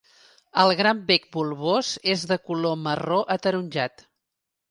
[0.61, 4.05] El gran bec bulbós és de color marró ataronjat.